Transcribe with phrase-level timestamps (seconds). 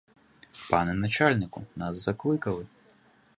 [0.69, 2.65] Пане начальнику, нас закликали.